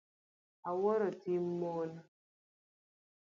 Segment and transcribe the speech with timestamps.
[0.69, 1.91] Awuoro tim mon.